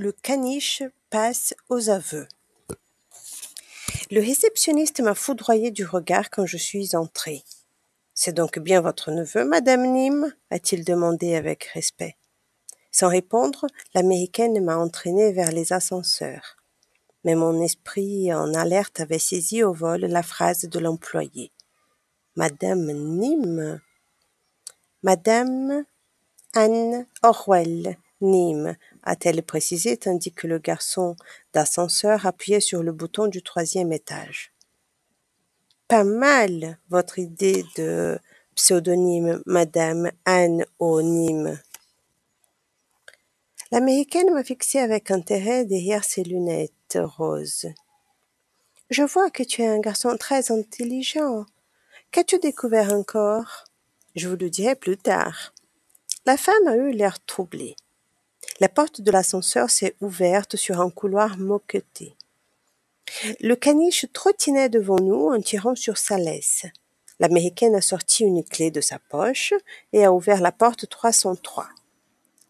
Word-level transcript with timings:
Le 0.00 0.12
caniche 0.12 0.82
passe 1.10 1.52
aux 1.68 1.90
aveux. 1.90 2.26
Le 4.10 4.20
réceptionniste 4.22 5.00
m'a 5.00 5.14
foudroyé 5.14 5.70
du 5.70 5.84
regard 5.84 6.30
quand 6.30 6.46
je 6.46 6.56
suis 6.56 6.96
entrée. 6.96 7.44
C'est 8.14 8.32
donc 8.32 8.58
bien 8.58 8.80
votre 8.80 9.10
neveu, 9.10 9.44
madame 9.44 9.82
Nîmes 9.82 10.34
a-t-il 10.48 10.86
demandé 10.86 11.34
avec 11.34 11.64
respect. 11.64 12.16
Sans 12.90 13.08
répondre, 13.08 13.66
l'américaine 13.94 14.64
m'a 14.64 14.78
entraînée 14.78 15.32
vers 15.32 15.52
les 15.52 15.74
ascenseurs. 15.74 16.56
Mais 17.24 17.34
mon 17.34 17.60
esprit 17.60 18.32
en 18.32 18.54
alerte 18.54 19.00
avait 19.00 19.18
saisi 19.18 19.62
au 19.62 19.74
vol 19.74 20.00
la 20.00 20.22
phrase 20.22 20.62
de 20.62 20.78
l'employé. 20.78 21.52
Madame 22.36 22.90
Nîmes 22.90 23.82
Madame 25.02 25.84
Anne 26.54 27.06
Orwell 27.22 27.98
Nîmes, 28.20 28.76
a-t-elle 29.02 29.42
précisé 29.42 29.96
tandis 29.96 30.32
que 30.32 30.46
le 30.46 30.58
garçon 30.58 31.16
d'ascenseur 31.52 32.26
appuyait 32.26 32.60
sur 32.60 32.82
le 32.82 32.92
bouton 32.92 33.26
du 33.26 33.42
troisième 33.42 33.92
étage. 33.92 34.52
Pas 35.88 36.04
mal, 36.04 36.78
votre 36.88 37.18
idée 37.18 37.64
de 37.76 38.18
pseudonyme, 38.54 39.42
Madame 39.46 40.10
Anne 40.24 40.64
Nîmes. 40.80 41.58
L'américaine 43.72 44.32
m'a 44.32 44.44
fixé 44.44 44.78
avec 44.78 45.10
intérêt 45.10 45.64
derrière 45.64 46.04
ses 46.04 46.24
lunettes 46.24 46.98
roses. 47.00 47.66
Je 48.90 49.02
vois 49.02 49.30
que 49.30 49.44
tu 49.44 49.62
es 49.62 49.66
un 49.66 49.78
garçon 49.78 50.16
très 50.16 50.50
intelligent. 50.50 51.46
Qu'as-tu 52.10 52.38
découvert 52.40 52.92
encore? 52.92 53.64
Je 54.16 54.28
vous 54.28 54.36
le 54.36 54.50
dirai 54.50 54.74
plus 54.74 54.96
tard. 54.96 55.54
La 56.26 56.36
femme 56.36 56.66
a 56.66 56.76
eu 56.76 56.90
l'air 56.90 57.24
troublée. 57.24 57.76
La 58.60 58.68
porte 58.68 59.00
de 59.00 59.10
l'ascenseur 59.10 59.70
s'est 59.70 59.96
ouverte 60.00 60.56
sur 60.56 60.80
un 60.80 60.90
couloir 60.90 61.38
moqueté. 61.38 62.14
Le 63.40 63.54
caniche 63.54 64.06
trottinait 64.12 64.68
devant 64.68 65.00
nous 65.00 65.28
en 65.28 65.40
tirant 65.40 65.74
sur 65.74 65.98
sa 65.98 66.16
laisse. 66.16 66.66
L'américaine 67.18 67.74
a 67.74 67.80
sorti 67.80 68.24
une 68.24 68.44
clé 68.44 68.70
de 68.70 68.80
sa 68.80 68.98
poche 68.98 69.52
et 69.92 70.04
a 70.04 70.12
ouvert 70.12 70.40
la 70.40 70.52
porte 70.52 70.88
303. 70.88 71.68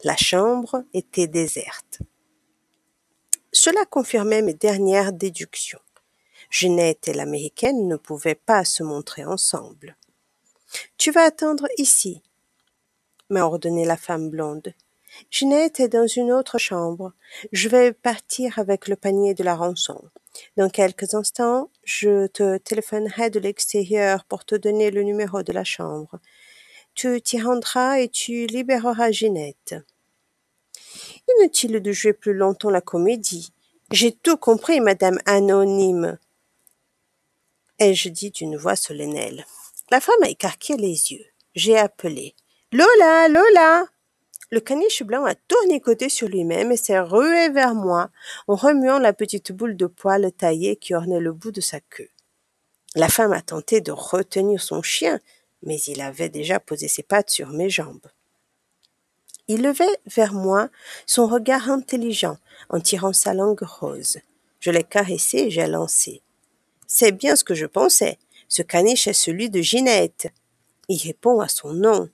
La 0.05 0.17
chambre 0.17 0.85
était 0.95 1.27
déserte. 1.27 2.01
Cela 3.53 3.85
confirmait 3.85 4.43
mes 4.43 4.55
dernières 4.55 5.13
déductions. 5.13 5.81
Ginette 6.51 7.09
et 7.09 7.13
l'américaine 7.13 7.89
ne 7.89 7.97
pouvaient 7.97 8.35
pas 8.35 8.65
se 8.65 8.83
montrer 8.83 9.25
ensemble. 9.25 9.97
Tu 10.97 11.11
vas 11.11 11.25
attendre 11.25 11.67
ici, 11.79 12.23
m'a 13.29 13.43
ordonné 13.43 13.85
la 13.85 13.97
femme 13.97 14.31
blonde. 14.31 14.73
Ginette 15.31 15.81
est 15.81 15.89
dans 15.89 16.07
une 16.07 16.33
autre 16.33 16.59
chambre. 16.59 17.13
Je 17.53 17.69
vais 17.69 17.93
partir 17.93 18.59
avec 18.59 18.89
le 18.89 18.97
panier 18.97 19.35
de 19.35 19.45
la 19.45 19.55
rançon. 19.55 20.03
Dans 20.57 20.71
quelques 20.71 21.15
instants, 21.15 21.71
je 21.85 22.27
te 22.29 22.59
téléphonerai 22.59 23.31
de 23.31 23.41
l'extérieur 23.41 24.25
pour 24.25 24.45
te 24.45 24.55
donner 24.55 24.91
le 24.91 25.03
numéro 25.03 25.43
de 25.43 25.53
la 25.53 25.65
chambre. 25.65 26.21
Tu 26.95 27.21
t'y 27.23 27.41
rendras 27.41 28.01
et 28.01 28.09
tu 28.09 28.47
libéreras 28.47 29.11
Ginette. 29.11 29.75
Inutile 31.39 31.81
de 31.81 31.93
jouer 31.93 32.13
plus 32.13 32.35
longtemps 32.35 32.71
la 32.71 32.81
comédie. 32.81 33.53
J'ai 33.91 34.13
tout 34.13 34.37
compris, 34.37 34.81
madame 34.81 35.19
anonyme. 35.27 36.19
Ai-je 37.79 38.09
dit 38.09 38.31
d'une 38.31 38.57
voix 38.57 38.77
solennelle. 38.77 39.47
La 39.91 40.01
femme 40.01 40.23
a 40.23 40.29
écarqué 40.29 40.77
les 40.77 41.13
yeux. 41.13 41.25
J'ai 41.55 41.77
appelé. 41.77 42.35
Lola, 42.73 43.29
Lola! 43.29 43.87
Le 44.51 44.61
caniche 44.61 45.05
blanc 45.05 45.25
a 45.25 45.35
tournicoté 45.35 46.09
sur 46.09 46.29
lui-même 46.29 46.73
et 46.73 46.77
s'est 46.77 46.99
rué 46.99 47.49
vers 47.51 47.75
moi 47.75 48.11
en 48.49 48.57
remuant 48.57 48.99
la 48.99 49.13
petite 49.13 49.53
boule 49.53 49.77
de 49.77 49.87
poil 49.87 50.31
taillée 50.33 50.77
qui 50.77 50.95
ornait 50.95 51.21
le 51.21 51.33
bout 51.33 51.53
de 51.53 51.61
sa 51.61 51.81
queue. 51.81 52.09
La 52.97 53.09
femme 53.09 53.33
a 53.33 53.43
tenté 53.43 53.81
de 53.81 53.93
retenir 53.93 54.61
son 54.61 54.83
chien, 54.83 55.21
mais 55.63 55.79
il 55.87 56.01
avait 56.01 56.29
déjà 56.29 56.59
posé 56.59 56.89
ses 56.89 57.05
pattes 57.05 57.31
sur 57.31 57.51
mes 57.51 57.71
jambes. 57.71 58.07
Il 59.47 59.63
levait 59.63 59.99
vers 60.07 60.33
moi 60.33 60.69
son 61.07 61.27
regard 61.27 61.71
intelligent 61.71 62.39
en 62.69 62.81
tirant 62.81 63.13
sa 63.13 63.35
langue 63.35 63.63
rose. 63.63 64.19
Je 64.59 64.71
l'ai 64.71 64.85
caressé 64.85 65.39
et 65.39 65.51
j'ai 65.51 65.67
lancé. 65.67 66.23
C'est 66.87 67.13
bien 67.13 67.37
ce 67.37 67.45
que 67.45 67.55
je 67.55 67.67
pensais. 67.67 68.19
Ce 68.49 68.63
caniche 68.63 69.07
est 69.07 69.13
celui 69.13 69.49
de 69.49 69.61
Ginette. 69.61 70.29
Il 70.89 70.99
répond 70.99 71.41
à 71.41 71.49
son 71.49 71.73
nom. 71.73 72.11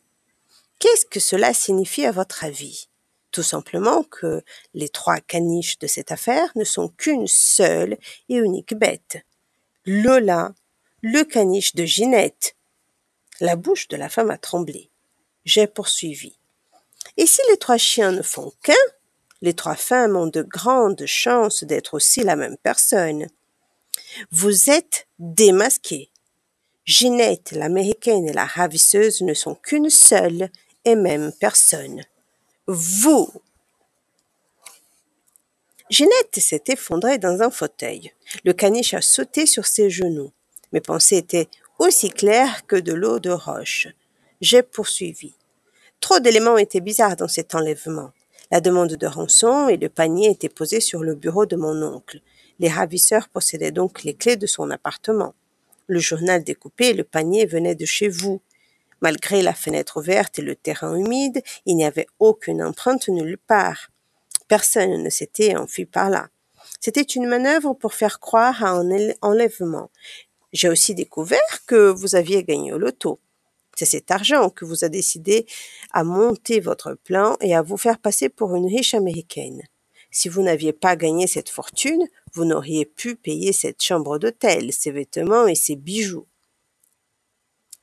Qu'est-ce 0.87 1.07
que 1.07 1.19
cela 1.19 1.53
signifie 1.53 2.07
à 2.07 2.13
votre 2.13 2.45
avis? 2.45 2.87
Tout 3.33 3.43
simplement 3.43 4.05
que 4.05 4.45
les 4.73 4.89
trois 4.89 5.19
caniches 5.19 5.81
de 5.81 5.89
cette 5.89 6.13
affaire 6.13 6.53
ne 6.55 6.63
sont 6.63 6.91
qu'une 6.91 7.27
seule 7.27 7.99
et 8.29 8.37
unique 8.37 8.73
bête. 8.73 9.17
Lola, 9.85 10.55
le 11.03 11.25
caniche 11.25 11.75
de 11.75 11.85
Ginette. 11.85 12.55
La 13.41 13.57
bouche 13.57 13.89
de 13.89 13.97
la 13.97 14.09
femme 14.09 14.31
a 14.31 14.39
tremblé. 14.39 14.89
J'ai 15.45 15.67
poursuivi. 15.67 16.39
Et 17.17 17.27
si 17.27 17.41
les 17.51 17.57
trois 17.57 17.79
chiens 17.79 18.13
ne 18.13 18.23
font 18.23 18.53
qu'un, 18.63 18.75
les 19.43 19.55
trois 19.55 19.75
femmes 19.75 20.15
ont 20.15 20.29
de 20.29 20.43
grandes 20.43 21.05
chances 21.05 21.65
d'être 21.65 21.95
aussi 21.95 22.23
la 22.23 22.37
même 22.37 22.59
personne. 22.59 23.27
Vous 24.31 24.71
êtes 24.71 25.09
démasqué. 25.19 26.13
Ginette, 26.85 27.51
l'américaine 27.51 28.29
et 28.29 28.33
la 28.33 28.47
ravisseuse 28.47 29.23
ne 29.23 29.35
sont 29.35 29.57
qu'une 29.57 29.91
seule 29.91 30.49
et 30.87 30.95
même 30.97 31.33
personne. 31.39 32.01
Vous. 32.67 33.31
Ginette 35.91 36.39
s'est 36.39 36.65
effondrée 36.69 37.19
dans 37.19 37.43
un 37.43 37.51
fauteuil. 37.51 38.13
Le 38.45 38.55
caniche 38.55 38.95
a 38.95 39.03
sauté 39.03 39.45
sur 39.45 39.67
ses 39.67 39.91
genoux. 39.91 40.33
Mes 40.73 40.81
pensées 40.81 41.19
étaient 41.19 41.49
aussi 41.79 42.11
claires 42.11 42.67
que 42.67 42.77
de 42.77 42.95
l'eau 42.95 43.19
de 43.19 43.31
roche. 43.31 43.89
J'ai 44.41 44.63
poursuivi. 44.63 45.35
Trop 46.01 46.21
d'éléments 46.21 46.57
étaient 46.57 46.81
bizarres 46.81 47.17
dans 47.17 47.29
cet 47.29 47.55
enlèvement. 47.55 48.13
La 48.51 48.61
demande 48.61 48.95
de 48.95 49.07
rançon 49.07 49.69
et 49.69 49.77
le 49.77 49.89
panier 49.89 50.31
étaient 50.31 50.49
posés 50.49 50.81
sur 50.81 51.03
le 51.03 51.15
bureau 51.15 51.47
de 51.47 51.57
mon 51.57 51.83
oncle. 51.83 52.21
Les 52.61 52.69
ravisseurs 52.69 53.29
possédaient 53.29 53.73
donc 53.73 54.05
les 54.05 54.15
clés 54.15 54.37
de 54.37 54.47
son 54.47 54.71
appartement. 54.71 55.35
Le 55.89 55.99
journal 55.99 56.45
découpé 56.45 56.89
et 56.89 56.95
le 56.95 57.05
panier 57.05 57.47
venaient 57.47 57.75
de 57.75 57.85
chez 57.85 58.09
vous. 58.09 58.41
Malgré 59.01 59.43
la 59.43 59.55
fenêtre 59.55 59.99
ouverte 59.99 60.39
et 60.39 60.43
le 60.43 60.57
terrain 60.57 60.97
humide, 60.97 61.43
il 61.67 61.77
n'y 61.77 61.85
avait 61.85 62.07
aucune 62.19 62.63
empreinte 62.63 63.09
nulle 63.09 63.39
part. 63.39 63.91
Personne 64.49 65.03
ne 65.03 65.11
s'était 65.11 65.57
enfui 65.57 65.85
par 65.85 66.09
là. 66.09 66.29
C'était 66.81 67.03
une 67.03 67.27
manœuvre 67.27 67.75
pour 67.75 67.95
faire 67.95 68.21
croire 68.21 68.65
à 68.65 68.71
un 68.71 68.89
enlèvement. 69.23 69.91
J'ai 70.53 70.69
aussi 70.69 70.95
découvert 70.95 71.67
que 71.67 71.91
vous 71.91 72.15
aviez 72.15 72.45
gagné 72.45 72.73
au 72.73 72.79
loto. 72.79 73.21
C'est 73.77 73.85
cet 73.85 74.11
argent 74.11 74.49
que 74.49 74.65
vous 74.65 74.85
a 74.85 74.89
décidé 74.89 75.47
à 75.93 76.03
monter 76.03 76.61
votre 76.61 76.95
plan 76.95 77.37
et 77.41 77.55
à 77.55 77.63
vous 77.63 77.77
faire 77.77 77.99
passer 77.99 78.31
pour 78.31 78.57
une 78.57 78.67
riche 78.67 78.95
américaine. 78.95 79.63
Si 80.11 80.31
vous 80.31 80.41
n'aviez 80.41 80.73
pas 80.73 80.97
gagné 80.97 81.27
cette 81.27 81.51
fortune, 81.51 82.09
vous 82.33 82.47
n'auriez 82.47 82.87
pu 82.87 83.17
payer 83.17 83.53
cette 83.53 83.83
chambre 83.83 84.19
d'hôtel, 84.19 84.73
ses 84.73 84.91
vêtements 84.91 85.47
et 85.47 85.55
ses 85.55 85.77
bijoux. 85.77 86.27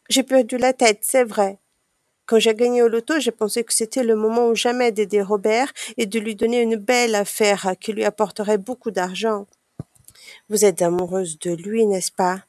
J'ai 0.10 0.24
perdu 0.24 0.58
la 0.58 0.74
tête, 0.74 1.00
c'est 1.02 1.24
vrai. 1.24 1.60
Quand 2.26 2.40
j'ai 2.40 2.56
gagné 2.56 2.82
au 2.82 2.88
loto, 2.88 3.20
j'ai 3.20 3.32
pensé 3.32 3.64
que 3.64 3.74
c'était 3.74 4.04
le 4.04 4.16
moment 4.16 4.48
ou 4.48 4.56
jamais 4.56 4.92
d'aider 4.92 5.22
Robert 5.22 5.72
et 5.98 6.06
de 6.06 6.20
lui 6.20 6.36
donner 6.36 6.62
une 6.62 6.78
belle 6.78 7.16
affaire 7.16 7.76
qui 7.80 7.92
lui 7.92 8.06
apporterait 8.06 8.58
beaucoup 8.58 8.92
d'argent. 8.92 9.46
Vous 10.50 10.66
êtes 10.66 10.82
amoureuse 10.82 11.38
de 11.40 11.52
lui, 11.52 11.86
n'est-ce 11.86 12.12
pas? 12.12 12.46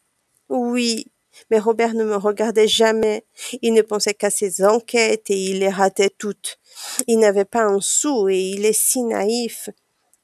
Oui, 0.49 1.07
mais 1.51 1.59
Robert 1.59 1.95
ne 1.95 2.05
me 2.05 2.17
regardait 2.17 2.69
jamais. 2.69 3.25
Il 3.63 3.75
ne 3.75 3.83
pensait 3.83 4.15
qu'à 4.15 4.31
ses 4.31 4.65
enquêtes 4.65 5.31
et 5.31 5.39
il 5.39 5.61
les 5.61 5.69
ratait 5.69 6.11
toutes. 6.11 6.59
Il 7.07 7.19
n'avait 7.19 7.45
pas 7.45 7.65
un 7.65 7.81
sou 7.81 8.29
et 8.29 8.39
il 8.39 8.65
est 8.65 8.73
si 8.73 9.03
naïf. 9.03 9.71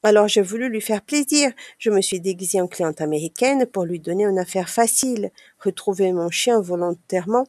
Alors 0.03 0.27
j'ai 0.27 0.41
voulu 0.41 0.69
lui 0.69 0.81
faire 0.81 1.01
plaisir. 1.01 1.51
Je 1.77 1.89
me 1.89 2.01
suis 2.01 2.19
déguisée 2.19 2.59
en 2.59 2.67
cliente 2.67 3.01
américaine 3.01 3.65
pour 3.65 3.85
lui 3.85 3.99
donner 3.99 4.23
une 4.23 4.39
affaire 4.39 4.69
facile, 4.69 5.31
retrouver 5.59 6.11
mon 6.11 6.29
chien 6.29 6.59
volontairement 6.59 7.45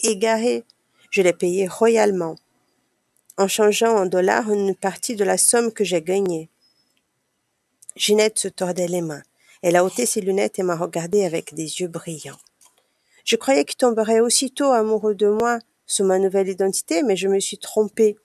égaré. 0.00 0.64
Je 1.10 1.22
l'ai 1.22 1.32
payé 1.32 1.66
royalement, 1.66 2.34
en 3.38 3.48
changeant 3.48 3.96
en 3.96 4.06
dollars 4.06 4.50
une 4.50 4.74
partie 4.74 5.16
de 5.16 5.24
la 5.24 5.38
somme 5.38 5.72
que 5.72 5.84
j'ai 5.84 6.02
gagnée. 6.02 6.50
Ginette 7.96 8.38
se 8.38 8.48
tordait 8.48 8.88
les 8.88 9.00
mains. 9.00 9.22
Elle 9.62 9.76
a 9.76 9.84
ôté 9.84 10.04
ses 10.04 10.20
lunettes 10.20 10.58
et 10.58 10.62
m'a 10.62 10.76
regardé 10.76 11.24
avec 11.24 11.54
des 11.54 11.80
yeux 11.80 11.88
brillants. 11.88 12.38
Je 13.24 13.36
croyais 13.36 13.64
qu'il 13.64 13.76
tomberait 13.76 14.20
aussitôt 14.20 14.72
amoureux 14.72 15.14
de 15.14 15.28
moi 15.28 15.58
sous 15.86 16.04
ma 16.04 16.18
nouvelle 16.18 16.48
identité, 16.48 17.02
mais 17.02 17.16
je 17.16 17.28
me 17.28 17.40
suis 17.40 17.56
trompée. 17.56 18.16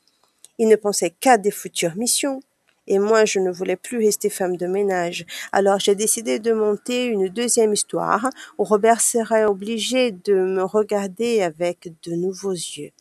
Il 0.58 0.68
ne 0.68 0.76
pensait 0.76 1.12
qu'à 1.12 1.38
des 1.38 1.52
futures 1.52 1.96
missions 1.96 2.42
et 2.90 3.00
moi 3.00 3.24
je 3.24 3.40
ne 3.40 3.52
voulais 3.52 3.78
plus 3.78 4.00
rester 4.00 4.30
femme 4.30 4.58
de 4.58 4.68
ménage. 4.68 5.26
Alors 5.54 5.80
j'ai 5.80 5.96
décidé 5.96 6.40
de 6.40 6.52
monter 6.52 7.06
une 7.06 7.30
deuxième 7.30 7.74
histoire 7.74 8.30
où 8.58 8.66
Robert 8.66 9.00
serait 9.00 9.46
obligé 9.46 10.12
de 10.12 10.34
me 10.34 10.64
regarder 10.64 11.42
avec 11.42 11.94
de 12.04 12.14
nouveaux 12.14 12.52
yeux. 12.52 12.92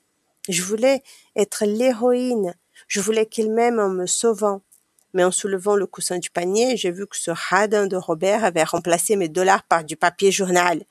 Je 0.49 0.63
voulais 0.63 1.03
être 1.35 1.65
l'héroïne, 1.67 2.55
je 2.87 3.01
voulais 3.01 3.27
qu'il 3.27 3.51
m'aime 3.51 3.81
en 3.81 3.89
me 3.89 4.07
sauvant. 4.07 4.63
Mais 5.15 5.25
en 5.25 5.31
soulevant 5.31 5.75
le 5.75 5.87
coussin 5.87 6.19
du 6.19 6.29
panier, 6.29 6.77
j'ai 6.77 6.91
vu 6.91 7.07
que 7.07 7.17
ce 7.17 7.31
radin 7.31 7.87
de 7.87 7.97
Robert 7.97 8.45
avait 8.45 8.63
remplacé 8.63 9.17
mes 9.17 9.29
dollars 9.29 9.63
par 9.63 9.83
du 9.83 9.97
papier 9.97 10.31
journal. 10.31 10.85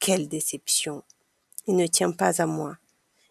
Quelle 0.00 0.26
déception. 0.26 1.02
Il 1.66 1.76
ne 1.76 1.86
tient 1.86 2.12
pas 2.12 2.40
à 2.40 2.46
moi. 2.46 2.78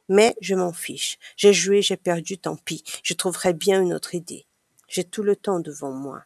Mais 0.09 0.36
je 0.39 0.53
m'en 0.53 0.74
fiche. 0.74 1.18
J'ai 1.38 1.53
joué, 1.53 1.81
j'ai 1.81 1.98
perdu, 1.98 2.38
tant 2.38 2.56
pis. 2.56 2.83
Je 3.03 3.15
trouverai 3.15 3.53
bien 3.53 3.81
une 3.81 3.94
autre 3.94 4.13
idée. 4.13 4.45
J'ai 4.91 5.05
tout 5.05 5.23
le 5.23 5.38
temps 5.38 5.61
devant 5.61 5.93
moi. 5.93 6.25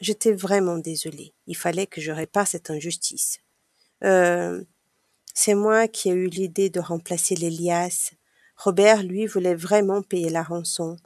J'étais 0.00 0.32
vraiment 0.32 0.78
désolée. 0.78 1.32
Il 1.46 1.56
fallait 1.56 1.86
que 1.86 2.00
je 2.00 2.10
répare 2.10 2.48
cette 2.48 2.68
injustice. 2.68 3.38
Euh, 4.02 4.64
c'est 5.32 5.54
moi 5.54 5.86
qui 5.86 6.10
ai 6.10 6.12
eu 6.12 6.26
l'idée 6.26 6.70
de 6.70 6.80
remplacer 6.80 7.36
l'Elias. 7.36 8.10
Robert, 8.56 9.04
lui, 9.04 9.26
voulait 9.26 9.54
vraiment 9.54 10.02
payer 10.02 10.28
la 10.28 10.42
rançon. 10.42 10.96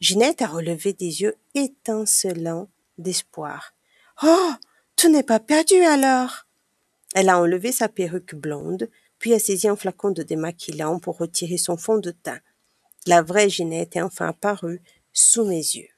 Ginette 0.00 0.40
a 0.40 0.46
relevé 0.46 0.94
des 0.94 1.20
yeux 1.20 1.36
étincelants 1.54 2.70
d'espoir. 2.96 3.74
Oh. 4.22 4.52
Tout 4.96 5.10
n'est 5.10 5.22
pas 5.22 5.40
perdu 5.40 5.82
alors. 5.82 6.46
Elle 7.14 7.28
a 7.28 7.38
enlevé 7.38 7.72
sa 7.72 7.90
perruque 7.90 8.34
blonde, 8.34 8.88
puis 9.18 9.34
a 9.34 9.38
saisi 9.38 9.68
un 9.68 9.76
flacon 9.76 10.12
de 10.12 10.22
démaquillant 10.22 10.98
pour 10.98 11.18
retirer 11.18 11.58
son 11.58 11.76
fond 11.76 11.98
de 11.98 12.10
teint. 12.10 12.40
La 13.06 13.20
vraie 13.20 13.50
Ginette 13.50 13.96
est 13.96 14.02
enfin 14.02 14.28
apparue 14.28 14.80
sous 15.14 15.46
mes 15.46 15.56
yeux. 15.56 15.88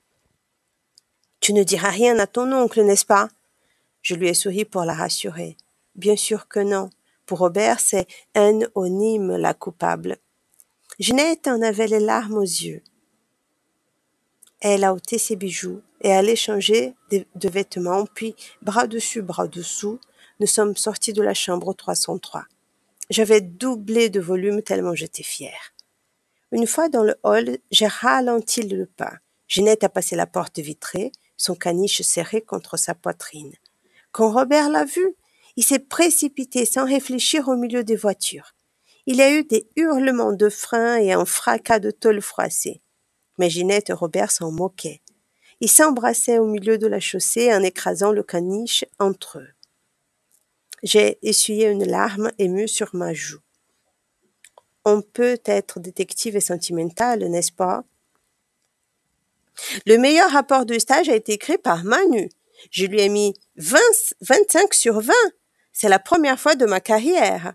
Tu 1.40 1.52
ne 1.52 1.64
diras 1.64 1.90
rien 1.90 2.18
à 2.20 2.28
ton 2.28 2.52
oncle, 2.52 2.82
n'est-ce 2.82 3.04
pas? 3.04 3.28
Je 4.02 4.14
lui 4.14 4.28
ai 4.28 4.34
souri 4.34 4.64
pour 4.64 4.84
la 4.84 4.94
rassurer. 4.94 5.56
Bien 5.96 6.16
sûr 6.16 6.46
que 6.46 6.60
non. 6.60 6.90
Pour 7.24 7.38
Robert, 7.38 7.80
c'est 7.80 8.06
Anonyme 8.34 9.36
la 9.36 9.54
coupable. 9.54 10.18
Ginette 11.00 11.48
en 11.48 11.60
avait 11.62 11.88
les 11.88 11.98
larmes 11.98 12.38
aux 12.38 12.42
yeux. 12.42 12.82
Elle 14.60 14.84
a 14.84 14.94
ôté 14.94 15.18
ses 15.18 15.36
bijoux 15.36 15.82
et 16.00 16.12
allé 16.12 16.36
changer 16.36 16.94
de 17.10 17.48
vêtements, 17.48 18.06
puis, 18.06 18.34
bras 18.62 18.86
dessus, 18.86 19.22
bras 19.22 19.48
dessous, 19.48 19.98
nous 20.40 20.46
sommes 20.46 20.76
sortis 20.76 21.12
de 21.12 21.22
la 21.22 21.34
chambre 21.34 21.74
303. 21.74 22.44
J'avais 23.10 23.40
doublé 23.40 24.10
de 24.10 24.20
volume 24.20 24.62
tellement 24.62 24.94
j'étais 24.94 25.22
fière. 25.22 25.72
Une 26.52 26.66
fois 26.66 26.88
dans 26.88 27.02
le 27.02 27.16
hall, 27.24 27.58
j'ai 27.70 27.86
ralenti 27.86 28.62
le 28.62 28.86
pas. 28.86 29.18
Ginette 29.48 29.84
a 29.84 29.88
passé 29.88 30.16
la 30.16 30.26
porte 30.26 30.58
vitrée, 30.58 31.12
son 31.36 31.54
caniche 31.54 32.02
serré 32.02 32.40
contre 32.40 32.76
sa 32.76 32.94
poitrine. 32.94 33.52
Quand 34.12 34.32
Robert 34.32 34.70
l'a 34.70 34.84
vu, 34.84 35.16
il 35.56 35.64
s'est 35.64 35.78
précipité 35.78 36.64
sans 36.64 36.84
réfléchir 36.84 37.48
au 37.48 37.56
milieu 37.56 37.84
des 37.84 37.96
voitures. 37.96 38.54
Il 39.06 39.16
y 39.16 39.22
a 39.22 39.32
eu 39.32 39.44
des 39.44 39.68
hurlements 39.76 40.32
de 40.32 40.48
frein 40.48 40.96
et 40.96 41.12
un 41.12 41.24
fracas 41.24 41.78
de 41.78 41.90
tôle 41.90 42.20
froissée. 42.20 42.82
Mais 43.38 43.50
Ginette 43.50 43.90
et 43.90 43.92
Robert 43.92 44.30
s'en 44.30 44.50
moquaient. 44.50 45.02
Ils 45.60 45.70
s'embrassaient 45.70 46.38
au 46.38 46.46
milieu 46.46 46.76
de 46.76 46.86
la 46.86 47.00
chaussée 47.00 47.52
en 47.54 47.62
écrasant 47.62 48.12
le 48.12 48.22
caniche 48.22 48.84
entre 48.98 49.38
eux. 49.38 49.48
J'ai 50.82 51.18
essuyé 51.22 51.68
une 51.68 51.86
larme 51.86 52.30
émue 52.38 52.68
sur 52.68 52.94
ma 52.94 53.14
joue. 53.14 53.40
On 54.88 55.02
peut 55.02 55.40
être 55.46 55.80
détective 55.80 56.36
et 56.36 56.40
sentimental, 56.40 57.18
n'est-ce 57.28 57.50
pas? 57.50 57.82
Le 59.84 59.98
meilleur 59.98 60.30
rapport 60.30 60.64
de 60.64 60.78
stage 60.78 61.08
a 61.08 61.16
été 61.16 61.32
écrit 61.32 61.58
par 61.58 61.82
Manu. 61.82 62.28
Je 62.70 62.86
lui 62.86 63.00
ai 63.00 63.08
mis 63.08 63.34
20, 63.56 63.78
25 64.20 64.72
sur 64.72 65.00
20. 65.00 65.12
C'est 65.72 65.88
la 65.88 65.98
première 65.98 66.38
fois 66.38 66.54
de 66.54 66.66
ma 66.66 66.78
carrière. 66.78 67.54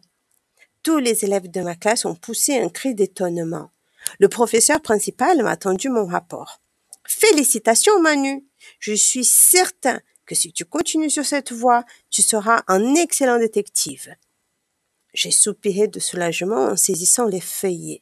Tous 0.84 0.98
les 0.98 1.24
élèves 1.24 1.50
de 1.50 1.62
ma 1.62 1.76
classe 1.76 2.04
ont 2.04 2.16
poussé 2.16 2.60
un 2.60 2.68
cri 2.68 2.96
d'étonnement. 2.96 3.72
Le 4.20 4.28
professeur 4.28 4.82
principal 4.82 5.42
m'a 5.42 5.56
tendu 5.56 5.88
mon 5.88 6.06
rapport. 6.06 6.60
Félicitations, 7.08 8.02
Manu. 8.02 8.44
Je 8.80 8.92
suis 8.92 9.24
certain 9.24 10.02
que 10.26 10.36
si 10.36 10.52
tu 10.52 10.66
continues 10.66 11.10
sur 11.10 11.26
cette 11.26 11.54
voie, 11.54 11.86
tu 12.10 12.22
seras 12.24 12.64
un 12.68 12.96
excellent 12.96 13.40
détective. 13.40 14.18
J'ai 15.14 15.32
soupiré 15.32 15.88
de 15.88 16.00
soulagement 16.00 16.66
en 16.66 16.76
saisissant 16.76 17.26
les 17.26 17.42
feuillets. 17.42 18.02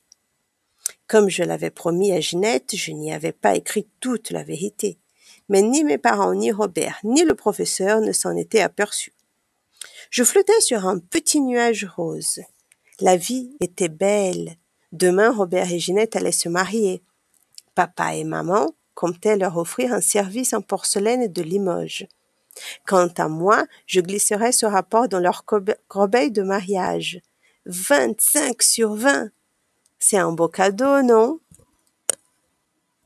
Comme 1.08 1.30
je 1.30 1.44
l'avais 1.44 1.72
promis 1.72 2.12
à 2.12 2.20
Ginette, 2.20 2.76
je 2.76 2.92
n'y 2.92 3.12
avais 3.12 3.32
pas 3.32 3.56
écrit 3.56 3.88
toute 4.00 4.30
la 4.32 4.44
vérité. 4.44 5.00
Mais 5.50 5.64
ni 5.64 5.84
mes 5.84 5.98
parents, 5.98 6.36
ni 6.36 6.52
Robert, 6.52 7.00
ni 7.04 7.24
le 7.24 7.34
professeur 7.34 8.02
ne 8.02 8.12
s'en 8.12 8.36
étaient 8.36 8.62
aperçus. 8.62 9.14
Je 10.12 10.24
flottais 10.24 10.62
sur 10.62 10.86
un 10.86 11.00
petit 11.00 11.42
nuage 11.42 11.86
rose. 11.86 12.40
La 13.00 13.16
vie 13.16 13.56
était 13.60 13.90
belle. 13.90 14.56
Demain, 14.92 15.32
Robert 15.32 15.72
et 15.72 15.80
Ginette 15.80 16.16
allaient 16.16 16.32
se 16.32 16.50
marier. 16.50 17.02
Papa 17.74 18.16
et 18.16 18.24
maman 18.24 18.76
comptaient 18.94 19.38
leur 19.38 19.58
offrir 19.58 19.94
un 19.94 20.02
service 20.02 20.54
en 20.54 20.62
porcelaine 20.62 21.32
de 21.32 21.42
Limoges. 21.42 22.08
Quant 22.86 23.10
à 23.18 23.28
moi, 23.28 23.66
je 23.86 24.02
glisserais 24.02 24.52
ce 24.52 24.66
rapport 24.66 25.08
dans 25.08 25.20
leur 25.20 25.46
corbeille 25.88 26.32
de 26.32 26.44
mariage. 26.44 27.20
25 27.66 28.62
sur 28.62 28.96
20. 28.96 29.30
C'est 30.00 30.18
un 30.18 30.32
beau 30.32 30.48
cadeau, 30.48 31.02
non? 31.02 31.40